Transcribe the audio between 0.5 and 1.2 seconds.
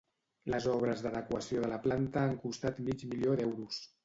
Les obres